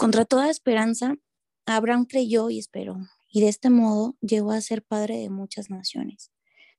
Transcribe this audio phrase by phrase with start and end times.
[0.00, 1.18] Contra toda esperanza,
[1.66, 2.96] Abraham creyó y esperó,
[3.28, 6.32] y de este modo llegó a ser padre de muchas naciones,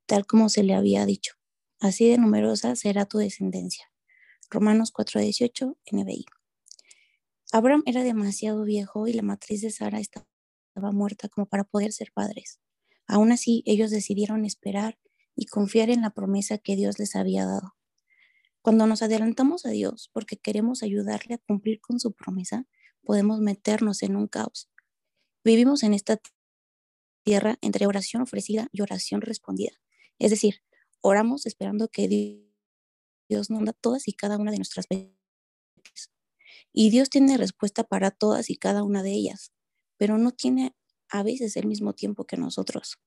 [0.07, 1.35] tal como se le había dicho.
[1.79, 3.91] Así de numerosa será tu descendencia.
[4.49, 6.25] Romanos 4:18 NBI.
[7.51, 10.25] Abraham era demasiado viejo y la matriz de Sara estaba
[10.91, 12.59] muerta como para poder ser padres.
[13.05, 14.97] Aún así, ellos decidieron esperar
[15.35, 17.75] y confiar en la promesa que Dios les había dado.
[18.63, 22.65] Cuando nos adelantamos a Dios porque queremos ayudarle a cumplir con su promesa,
[23.03, 24.69] podemos meternos en un caos.
[25.43, 26.19] Vivimos en esta
[27.23, 29.71] tierra entre oración ofrecida y oración respondida.
[30.19, 30.61] Es decir,
[31.01, 32.07] oramos esperando que
[33.27, 36.11] Dios nos da todas y cada una de nuestras peticiones.
[36.73, 39.51] Y Dios tiene respuesta para todas y cada una de ellas,
[39.97, 40.75] pero no tiene
[41.09, 42.99] a veces el mismo tiempo que nosotros.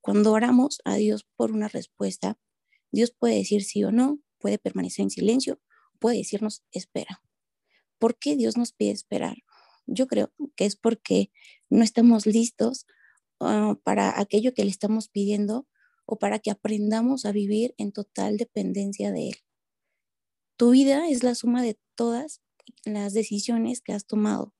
[0.00, 2.38] Cuando oramos a Dios por una respuesta,
[2.90, 5.60] Dios puede decir sí o no, puede permanecer en silencio,
[5.98, 7.22] puede decirnos espera.
[8.02, 9.36] ¿Por qué Dios nos pide esperar?
[9.86, 11.30] Yo creo que es porque
[11.70, 12.84] no estamos listos
[13.38, 15.68] ah, para aquello que le estamos pidiendo
[16.04, 19.36] o para que aprendamos a vivir en total dependencia de Él.
[20.56, 22.42] Tu vida es la suma de todas
[22.84, 24.52] las decisiones que has tomado.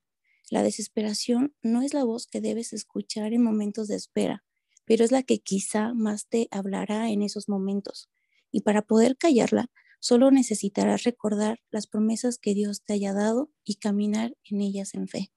[0.49, 4.45] La desesperación no es la voz que debes escuchar en momentos de espera,
[4.85, 8.09] pero es la que quizá más te hablará en esos momentos.
[8.53, 9.69] Y para poder callarla,
[10.03, 15.07] solo necesitarás recordar las promesas que Dios te haya dado y caminar en ellas en
[15.07, 15.33] fe.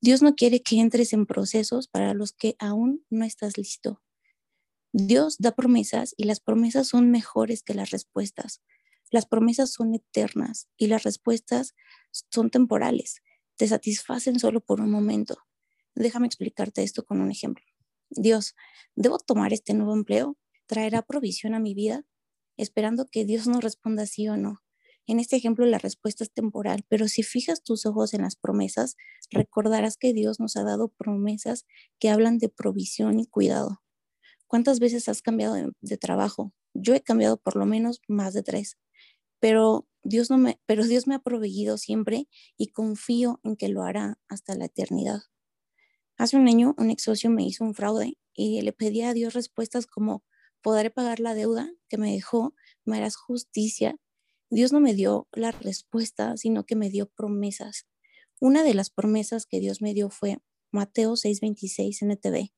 [0.00, 4.00] Dios no quiere que entres en procesos para los que aún no estás listo.
[4.92, 8.62] Dios da promesas y las promesas son mejores que las respuestas.
[9.10, 11.74] Las promesas son eternas y las respuestas
[12.30, 13.22] son temporales.
[13.56, 15.36] Te satisfacen solo por un momento.
[15.96, 17.64] Déjame explicarte esto con un ejemplo.
[18.08, 18.54] Dios,
[18.94, 20.38] ¿debo tomar este nuevo empleo?
[20.66, 22.04] ¿Traerá provisión a mi vida?
[22.58, 24.62] Esperando que Dios nos responda sí o no.
[25.06, 28.96] En este ejemplo la respuesta es temporal, pero si fijas tus ojos en las promesas,
[29.30, 31.64] recordarás que Dios nos ha dado promesas
[31.98, 33.80] que hablan de provisión y cuidado.
[34.46, 36.52] ¿Cuántas veces has cambiado de, trabajo?
[36.74, 38.76] Yo he cambiado por lo menos más de tres
[39.40, 43.82] pero Dios, no me, pero Dios me ha proveído siempre y confío en que lo
[43.82, 45.20] hará hasta la eternidad.
[46.16, 49.34] Hace un año un ex socio me hizo un fraude y le pedí a Dios
[49.34, 50.24] respuestas como,
[50.62, 52.54] ¿podré pagar la deuda que me dejó?
[52.84, 53.96] ¿Me harás justicia?
[54.50, 57.86] Dios no me dio la respuesta, sino que me dio promesas.
[58.40, 60.38] Una de las promesas que Dios me dio fue
[60.72, 62.52] Mateo 6:26 NTV.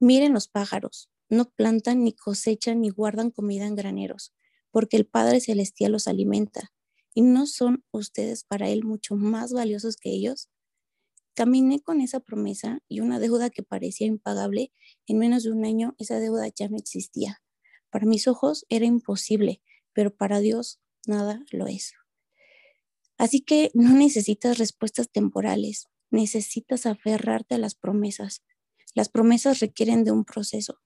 [0.00, 4.34] Miren los pájaros, no plantan ni cosechan ni guardan comida en graneros,
[4.70, 6.72] porque el Padre Celestial los alimenta.
[7.14, 10.48] ¿Y no son ustedes para Él mucho más valiosos que ellos?
[11.34, 14.72] Caminé con esa promesa y una deuda que parecía impagable.
[15.06, 17.42] En menos de un año esa deuda ya no existía.
[17.90, 21.94] Para mis ojos era imposible, pero para Dios nada lo es.
[23.18, 28.42] Así que no necesitas respuestas temporales, necesitas aferrarte a las promesas.
[28.94, 30.80] Las promesas requieren de un proceso.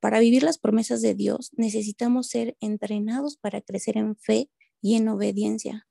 [0.00, 4.50] Para vivir las promesas de Dios necesitamos ser entrenados para crecer en fe
[4.82, 5.86] y en obediencia.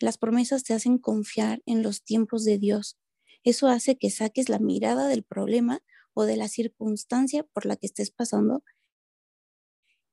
[0.00, 2.98] Las promesas te hacen confiar en los tiempos de Dios.
[3.46, 5.80] Eso hace que saques la mirada del problema
[6.14, 8.64] o de la circunstancia por la que estés pasando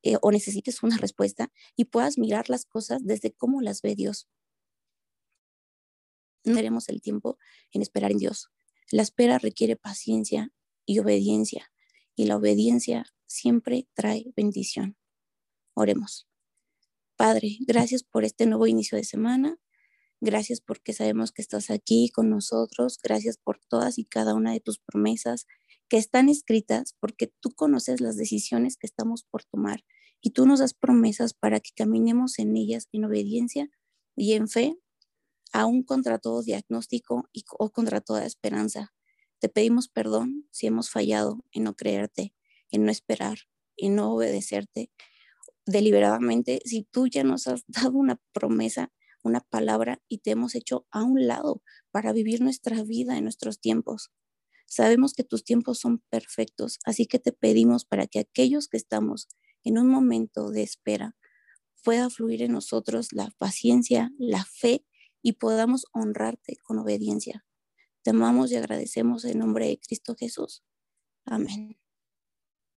[0.03, 4.29] eh, o necesites una respuesta y puedas mirar las cosas desde cómo las ve Dios.
[6.45, 7.39] No tenemos el tiempo
[7.71, 8.51] en esperar en Dios.
[8.91, 10.51] La espera requiere paciencia
[10.85, 11.71] y obediencia
[12.15, 14.95] y la obediencia siempre trae bendición.
[15.73, 16.27] Oremos.
[17.15, 19.57] Padre, gracias por este nuevo inicio de semana.
[20.25, 22.97] Gracias porque sabemos que estás aquí con nosotros.
[23.03, 25.47] Gracias por todas y cada una de tus promesas
[25.89, 29.83] que están escritas porque tú conoces las decisiones que estamos por tomar
[30.21, 33.69] y tú nos das promesas para que caminemos en ellas en obediencia
[34.15, 34.77] y en fe,
[35.51, 38.93] aún contra todo diagnóstico y, o contra toda esperanza.
[39.39, 42.33] Te pedimos perdón si hemos fallado en no creerte,
[42.71, 43.39] en no esperar,
[43.75, 44.89] en no obedecerte
[45.65, 46.61] deliberadamente.
[46.63, 51.03] Si tú ya nos has dado una promesa, una palabra y te hemos hecho a
[51.03, 51.61] un lado
[51.91, 54.11] para vivir nuestra vida en nuestros tiempos.
[54.65, 59.27] Sabemos que tus tiempos son perfectos, así que te pedimos para que aquellos que estamos
[59.63, 61.15] en un momento de espera
[61.83, 64.85] pueda fluir en nosotros la paciencia, la fe
[65.21, 67.45] y podamos honrarte con obediencia.
[68.03, 70.63] Te amamos y agradecemos en nombre de Cristo Jesús.
[71.25, 71.82] Amén.